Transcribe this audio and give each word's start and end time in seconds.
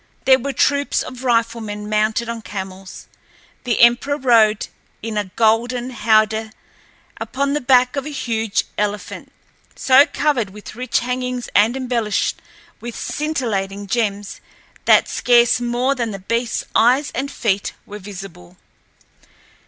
There 0.25 0.39
were 0.39 0.51
troops 0.51 1.03
of 1.03 1.23
riflemen 1.23 1.87
mounted 1.87 2.27
on 2.27 2.41
camels. 2.41 3.07
The 3.65 3.81
emperor 3.81 4.17
rode 4.17 4.67
in 5.03 5.15
a 5.15 5.25
golden 5.35 5.91
howdah 5.91 6.53
upon 7.17 7.53
the 7.53 7.61
back 7.61 7.95
of 7.95 8.07
a 8.07 8.09
huge 8.09 8.65
elephant 8.79 9.31
so 9.75 10.07
covered 10.11 10.49
with 10.49 10.73
rich 10.75 11.01
hangings 11.01 11.49
and 11.53 11.77
embellished 11.77 12.41
with 12.79 12.95
scintillating 12.95 13.85
gems 13.85 14.41
that 14.85 15.07
scarce 15.07 15.61
more 15.61 15.93
than 15.93 16.09
the 16.09 16.17
beastl's 16.17 16.65
eyes 16.73 17.11
and 17.13 17.29
feet 17.29 17.73
were 17.85 17.99
visible. 17.99 18.57